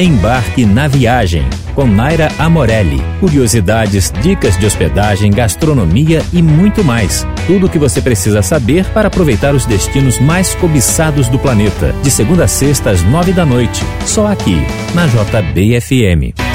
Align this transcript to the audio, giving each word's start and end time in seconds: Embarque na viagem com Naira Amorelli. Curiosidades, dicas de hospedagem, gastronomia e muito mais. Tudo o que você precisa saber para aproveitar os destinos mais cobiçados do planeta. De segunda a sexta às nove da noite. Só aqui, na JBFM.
Embarque 0.00 0.64
na 0.64 0.86
viagem 0.86 1.42
com 1.74 1.84
Naira 1.84 2.28
Amorelli. 2.38 3.00
Curiosidades, 3.18 4.12
dicas 4.22 4.56
de 4.56 4.64
hospedagem, 4.64 5.32
gastronomia 5.32 6.22
e 6.32 6.40
muito 6.40 6.84
mais. 6.84 7.26
Tudo 7.48 7.66
o 7.66 7.68
que 7.68 7.80
você 7.80 8.00
precisa 8.00 8.40
saber 8.40 8.84
para 8.90 9.08
aproveitar 9.08 9.56
os 9.56 9.66
destinos 9.66 10.20
mais 10.20 10.54
cobiçados 10.54 11.28
do 11.28 11.38
planeta. 11.38 11.92
De 12.00 12.12
segunda 12.12 12.44
a 12.44 12.48
sexta 12.48 12.90
às 12.90 13.02
nove 13.02 13.32
da 13.32 13.44
noite. 13.44 13.82
Só 14.06 14.28
aqui, 14.28 14.56
na 14.94 15.06
JBFM. 15.06 16.47